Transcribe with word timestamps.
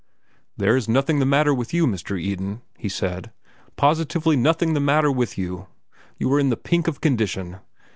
"There 0.57 0.75
is 0.75 0.89
nothing 0.89 1.19
the 1.19 1.27
matter 1.27 1.53
with 1.53 1.75
you, 1.75 1.85
Mr. 1.85 2.19
Eden," 2.19 2.63
he 2.75 2.89
said, 2.89 3.31
"positively 3.75 4.35
nothing 4.35 4.73
the 4.73 4.79
matter 4.79 5.11
with 5.11 5.37
you. 5.37 5.67
You 6.17 6.33
are 6.33 6.39
in 6.39 6.49
the 6.49 6.57
pink 6.57 6.87
of 6.87 7.01
condition. 7.01 7.59